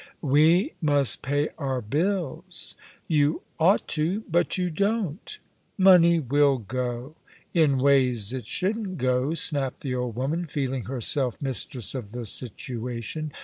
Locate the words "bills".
1.79-2.75